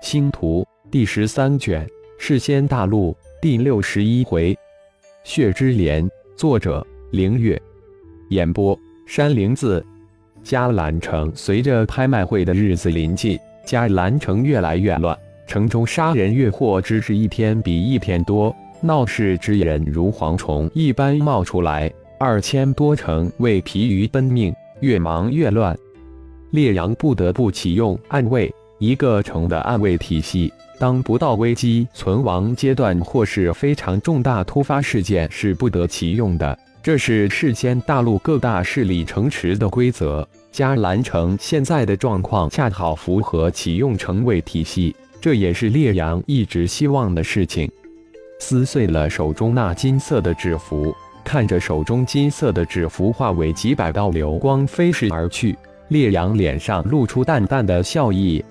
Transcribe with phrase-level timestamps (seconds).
[0.00, 1.86] 星图第十三卷，
[2.18, 4.56] 世仙大陆第六十一回，
[5.24, 6.08] 血之莲。
[6.36, 7.60] 作者：凌月。
[8.30, 9.84] 演播：山灵子。
[10.44, 25.76] 迦兰城随着拍卖会的日子临近，迦兰城越来越乱，城中杀人越货之事一天比一天多，闹事之人如蝗虫一般冒出来，二千多城为疲于奔命，越忙越乱。
[26.52, 28.50] 烈阳不得不启用暗卫。
[28.78, 36.56] 一个城的暗卫体系，当不到危机存亡阶段或是非常重大突发事件，是不得其用的。
[36.80, 40.26] 这是世间大陆各大势力城池的规则。
[40.52, 47.70] 迦兰城现在的状况恰好符合启用城卫体系，这也是烈阳一直希望的事情。
[48.40, 58.42] 撕碎了手中那金色的纸符，看着手中金色的纸符化为几百道流光飞逝而去，烈阳脸上露出淡淡的笑意。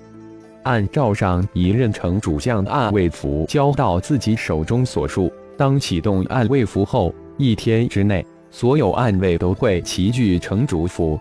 [0.64, 11.18] 按照上一任城主将暗卫符交到自己手中所述，当启动暗卫符后，一天之内，所有暗卫都会齐聚城主府。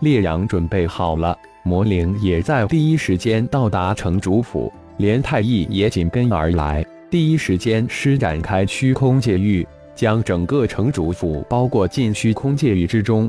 [0.00, 13.28] 烈阳准备好了，魔灵也在第一时间到达城主府，连太乙也紧跟而来，第一时间施展开虚空界域，将整个城主府包裹进虚空界域之中。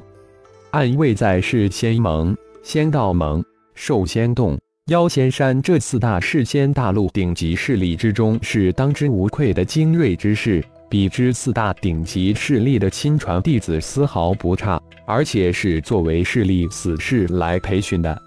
[0.72, 4.56] 暗卫在是仙盟、仙道盟、兽仙洞。
[4.90, 18.20] 妖仙山这四大世仙大陆顶级势力之中，是当之无愧的精锐之士，比之四大顶级势力的亲传弟子丝毫不差，而且是作为势力死士来培训的。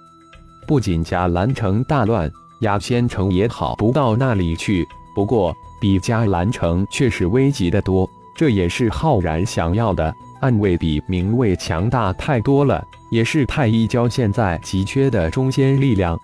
[0.64, 4.86] 不仅迦兰城大乱，雅仙城也好不到那里去。
[5.16, 10.14] 不过，比迦兰城却是危急的多，这也是浩然想要的。
[10.40, 16.16] 暗卫比明卫强大太多了，也是太一教现在急缺的中坚力量。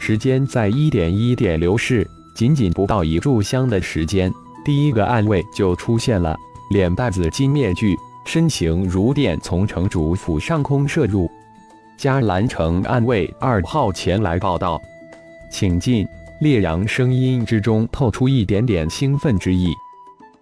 [0.00, 4.32] 时间在一点一点流逝，仅仅不到一炷香的时间，
[4.64, 6.34] 第一个暗卫就出现了，
[6.70, 7.94] 脸戴紫金面具，
[8.24, 11.30] 身形如电，从城主府上空射入。
[11.98, 14.80] 迦兰城暗卫二号前来报道，
[15.52, 16.08] 请进。
[16.40, 19.70] 烈阳声音之中透出一点点兴奋之意。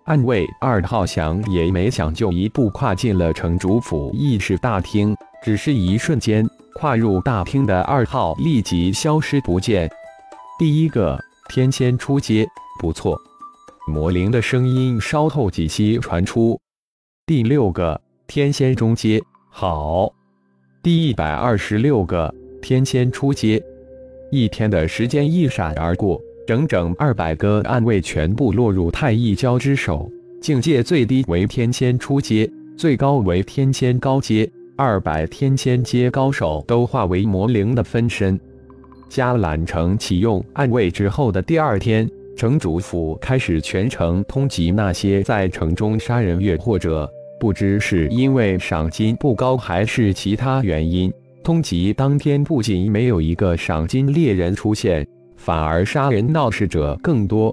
[0.04, 6.48] 暗卫二号想也没想，就一步跨进了城主府议事大厅，只是一瞬间。
[6.80, 9.90] 跨入大厅的二号立即消失不见。
[10.60, 11.18] 第一个
[11.48, 12.46] 天仙出阶，
[12.78, 13.20] 不错。
[13.88, 16.56] 魔灵的声音稍后几息传出。
[17.26, 20.08] 第六个天仙中阶，好。
[20.80, 23.60] 第一百二十六个天仙出阶。
[24.30, 30.08] 一天的时间一闪而过，整整二百个暗卫全部落入太一教之手，
[30.40, 34.48] 境界最低为天仙初阶，最高为天仙高阶。
[34.80, 38.38] 二百天仙阶高手都化为魔灵的分身。
[39.10, 47.10] 迦兰城启用暗卫之后的第二天，城主府开始全城通缉那些在城中杀人越货者。
[47.40, 51.12] 不知是因为赏金不高，还是其他原因，
[51.42, 55.04] 通缉当天不仅没有一个赏金猎人出现，
[55.36, 57.52] 反而杀人闹事者更多。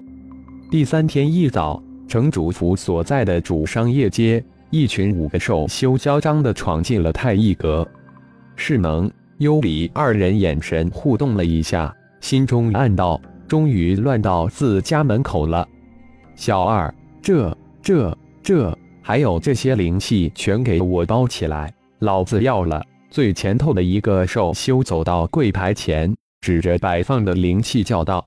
[0.70, 4.44] 第三天一早，城主府所在的主商业街。
[4.70, 7.86] 一群五个兽修嚣张地闯进了太一阁，
[8.56, 15.66] 世能、幽离二人眼神互动了一下，心中暗道：终于乱到自家门口了。
[16.34, 22.84] 小二，这、这、这，还有这些灵气，全给我包起来，老子要了！
[23.08, 28.26] 最前头的一个兽修走到柜台前，指着摆放的灵气叫道：“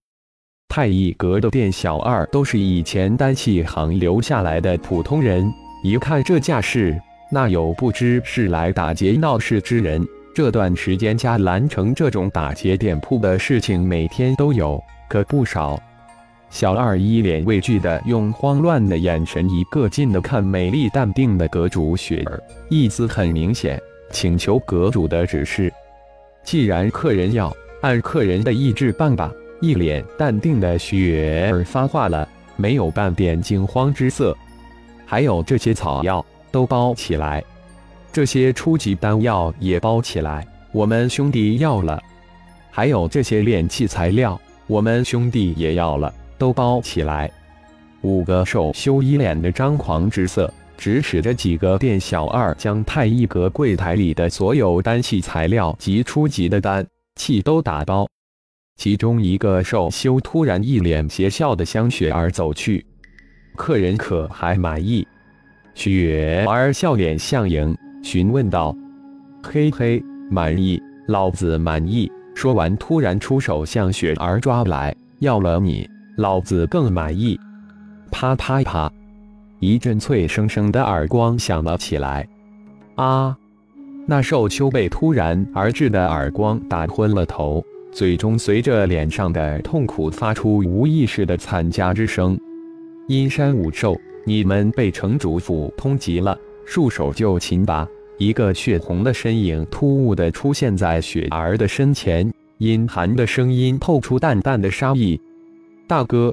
[0.70, 5.52] 太一阁的店小二都是以前丹气行留下来的普通人。”
[5.82, 7.00] 一看这架势，
[7.32, 10.06] 那有不知是来打劫闹事之人。
[10.36, 15.82] 这段时间，迦兰城这种打劫店铺的事情每天都有，可不少。
[16.50, 23.80] 小二一脸畏惧的用慌乱的眼神一个劲的看美丽淡定的阁主雪儿，意思很明显，
[24.12, 25.72] 请求阁主的指示。
[26.44, 29.32] 既然客人要，按客人的意志办吧。
[29.62, 34.36] 一脸淡定的雪儿发话了，没有半点惊慌之色。
[35.10, 37.44] 还有这些草药都包起来，
[38.14, 42.00] 这些初级丹药也包起来，我们兄弟要了。
[42.70, 47.28] 还有这些炼器材料，我们兄弟也要了，都包起来。
[48.02, 56.86] 五个兽修一脸的张狂之色，指使着几个店小二将太一阁柜台里的所有丹器材料及初级的丹
[57.16, 58.08] 器都打包。
[58.78, 62.86] 其中一个兽修突然一脸邪笑的向雪儿走去。
[63.56, 65.08] 客人可还满意？
[65.76, 68.76] 雪儿笑脸相迎，询问道
[69.44, 72.12] ：“嘿嘿，满意，老子满意。
[72.36, 77.38] 说完，突然出手向雪儿抓来，要了你，老子更满意！
[78.12, 78.90] 啪啪啪，
[79.60, 82.26] 一阵脆生生的耳光响了起来。
[82.96, 83.36] 啊！
[84.08, 87.62] 那寿秋被突然而至的耳光打昏了头，
[87.92, 92.39] 最终随着脸上的痛苦发出无意识的惨叫之声。
[93.10, 97.88] 阴山五兽，你们被城主府通缉了，束手就擒吧！
[98.20, 105.20] 一个血红的身影突兀地出现在雪儿的身前，阴寒的声音透出淡淡的杀意。
[105.88, 106.32] 大哥，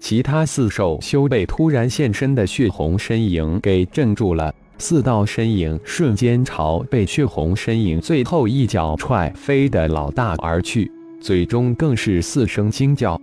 [0.00, 4.50] 其他四兽修被突然现身的血红身影给镇住了。
[4.78, 10.90] 四道身影瞬间朝被血红身影最后一脚踹飞的老大而去，
[11.20, 13.20] 嘴中更是四声惊叫：“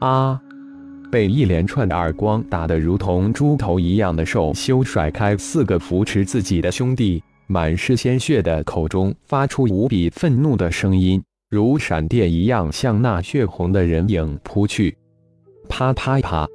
[0.00, 0.38] 啊！”
[1.10, 14.96] 被一连串的耳光打得如同猪头一样的兽修甩开四个扶持自己的兄弟，满是鲜血的口中发出无比愤怒的声音，如闪电一样向那血红的人影扑去。
[15.68, 16.46] 啪啪啪！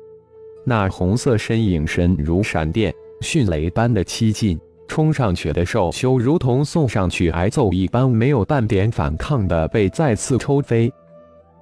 [0.65, 2.93] 那红色身影身如闪电。
[3.21, 4.59] 迅雷般的欺进，
[4.89, 10.91] 冲上去的兽修如同送上去挨揍一般，没有半点反抗的被再次抽飞。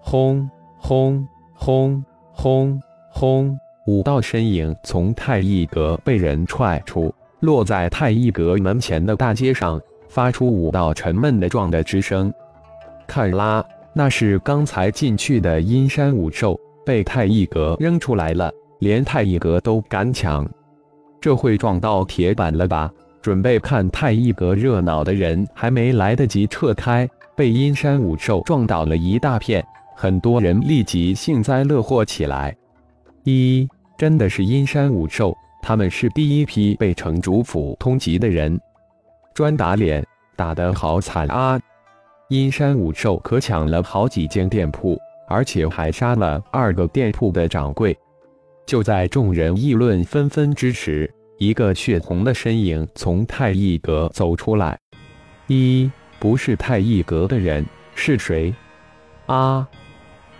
[0.01, 3.57] 轰轰轰轰轰！
[3.85, 12.33] 五道身影从太一阁被人踹出，落在太一阁门前的大街上，发出五道沉闷的撞的之声。
[13.07, 13.63] 看啦，
[13.93, 20.49] 那是刚才进去的阴山五兽被太一阁扔出来了，连太一阁都敢抢。
[21.21, 22.91] 这会撞到铁板了吧？
[23.21, 29.65] 准备看太一阁热闹的人还没来得及撤开，被阴山五兽撞倒了一大片，
[29.95, 32.55] 很多人立即幸灾乐祸起来。
[33.23, 33.67] 一，
[33.97, 38.59] 真的是阴山五兽，他们是第一批被城主府通缉的人。
[39.33, 40.05] 专打脸，
[40.35, 41.59] 打得好惨啊！
[42.29, 47.97] 阴山五兽可抢了好几间店铺，而且还杀了二个店铺的掌柜。
[48.65, 54.77] 就在众人议论纷纷之时，一个血红的身影从太一阁走出来。
[55.47, 58.53] 一不是太一阁的人是谁？
[59.25, 59.67] 啊！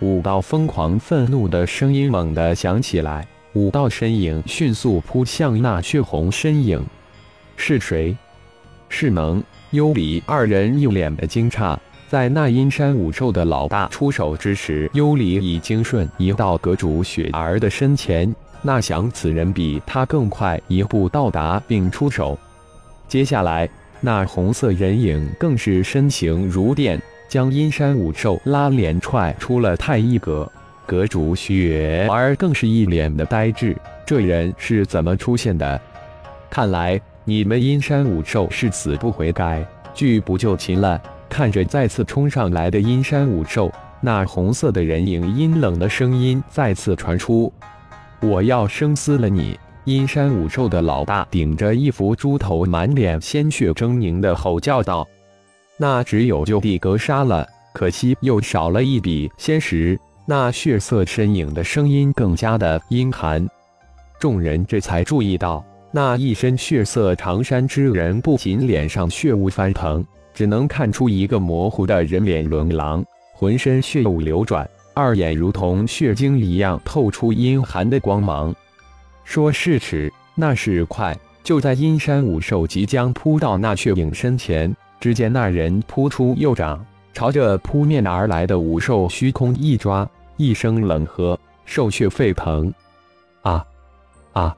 [0.04, 6.84] 五道疯狂愤怒的声音猛地响起来，五道身影迅速扑向那血红身影。
[7.56, 8.14] 是谁？
[8.90, 11.74] 是能幽离二人一脸的惊诧。
[12.06, 18.32] 在那阴山五兽的老大出手之时，幽离已经瞬移到阁主雪儿的身前。
[18.60, 22.38] 那想此人比他更快一步到达并出手。
[23.08, 23.66] 接下来，
[24.02, 27.00] 那红色人影更是身形如电，
[27.34, 30.48] 将阴山五兽拉连踹出了太一阁。
[30.86, 33.76] 阁主雪儿更是一脸的呆滞，
[34.06, 35.80] 这人是怎么出现的？
[36.48, 41.02] 看来你们阴山五兽是死不悔改，拒不就擒了。
[41.28, 43.68] 看着再次冲上来的阴山五兽，
[44.00, 47.52] 那红色的人影阴冷的声音再次传出
[48.22, 55.04] ：“我要生撕了你！”阴山五兽的老大顶着一副猪头，满脸鲜血狰狞的吼叫道
[55.76, 63.46] ：“那只有就地格杀了，可惜又少了一笔仙石。”那血色身影的声音更加的阴寒。
[64.18, 70.02] 众人这才注意到，那一身血色长衫之人不仅脸上血雾翻腾。
[70.32, 73.04] 只能看出一个模糊的人脸轮廊，
[73.34, 78.52] 浑身血雾流转，二眼如同血晶一样透出阴寒的光芒。
[79.24, 81.16] 说是迟，那是快。
[81.44, 86.82] 就在阴山五兽即将扑到那血影身前，只见那人扑出右掌，
[87.12, 90.08] 朝着扑面而来的五兽虚空一抓，
[90.38, 92.72] 一声冷喝，兽血沸腾。
[93.42, 93.62] 啊
[94.32, 94.56] 啊！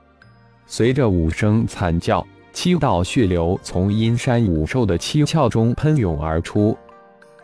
[0.64, 2.24] 随着五声惨叫。
[2.52, 6.78] 七道血流从阴山五兽的七窍中喷涌而出，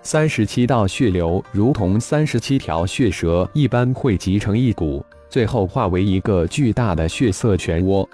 [0.05, 8.07] 三十七道血流如同三十七条血蛇一般汇集成一股，最后化为一个巨大的血色漩涡。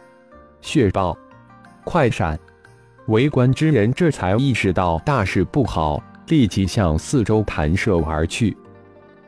[0.63, 1.15] 血爆！
[1.85, 2.41] 快闪！
[3.09, 8.55] 围观之人这才意识到大事不好，立即向四周弹射而去。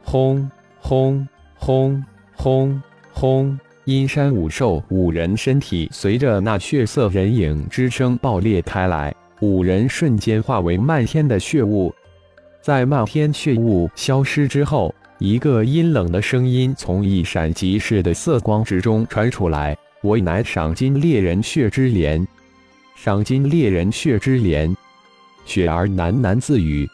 [0.02, 3.58] 轰轰轰轰轰！
[3.87, 11.92] 阴山五兽五人身体随着那血色人影之声爆裂开来，五人瞬间化为漫天的血雾。
[12.60, 22.26] 在漫天血雾消失之后，一个阴冷的声音从一闪即逝的色光之中传出来：“我乃赏金猎人血之莲。”
[23.02, 24.76] 赏金猎人血之莲，
[25.47, 26.87] 雪儿喃喃自语：“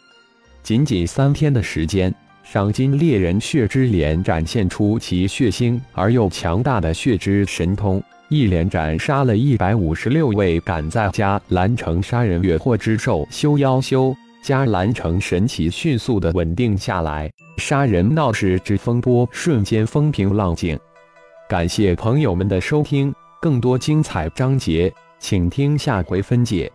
[0.62, 20.78] 仅仅三天的时间。”赏金猎人血之莲展现出其血腥而又强大的血之神通，一连斩杀了一百五十六位敢在迦兰城杀人越货之兽修妖修，迦兰城神奇迅速的稳定下来，杀人闹事之风波瞬间风平浪静。
[21.48, 26.70] 感谢朋友们的收听，更多精彩章节，请听下回分解。